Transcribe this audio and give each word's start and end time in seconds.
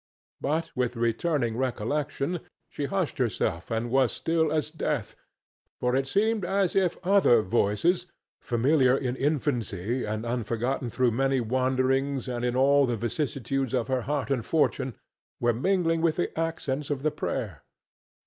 But, 0.41 0.71
with 0.75 0.95
returning 0.95 1.55
recollection, 1.57 2.39
she 2.71 2.85
hushed 2.85 3.19
herself 3.19 3.69
and 3.69 3.91
was 3.91 4.11
still 4.11 4.51
as 4.51 4.71
death, 4.71 5.15
for 5.79 5.95
it 5.95 6.07
seemed 6.07 6.43
as 6.43 6.75
if 6.75 6.97
other 7.05 7.43
voices, 7.43 8.07
familiar 8.41 8.97
in 8.97 9.15
infancy 9.15 10.03
and 10.03 10.25
unforgotten 10.25 10.89
through 10.89 11.11
many 11.11 11.39
wanderings 11.39 12.27
and 12.27 12.43
in 12.43 12.55
all 12.55 12.87
the 12.87 12.97
vicissitudes 12.97 13.75
of 13.75 13.89
her 13.89 14.01
heart 14.01 14.31
and 14.31 14.43
fortune, 14.43 14.95
were 15.39 15.53
mingling 15.53 16.01
with 16.01 16.15
the 16.15 16.35
accents 16.35 16.89
of 16.89 17.03
the 17.03 17.11
prayer. 17.11 17.61